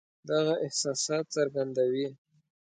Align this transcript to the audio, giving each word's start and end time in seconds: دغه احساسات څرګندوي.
دغه 0.29 0.53
احساسات 0.65 1.25
څرګندوي. 1.35 2.07